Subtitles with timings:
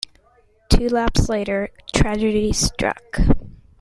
[0.67, 3.19] Two laps later, tragedy struck.